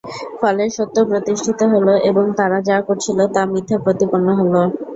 ফলে 0.39 0.63
সত্য 0.77 0.97
প্রতিষ্ঠিত 1.09 1.59
হল 1.73 1.87
এবং 2.09 2.25
তারা 2.39 2.57
যা 2.69 2.77
করছিল 2.87 3.19
তা 3.33 3.41
মিথ্যা 3.53 3.77
প্রতিপন্ন 3.85 4.27
হল। 4.39 4.55